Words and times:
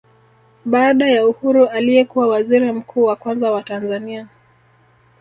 Baada 0.65 1.09
ya 1.09 1.25
uhuru 1.27 1.67
aliyekuwa 1.67 2.27
waziri 2.27 2.71
mkuu 2.71 3.03
wa 3.03 3.15
kwanza 3.15 3.51
wa 3.51 3.63
Tanzania 3.63 4.27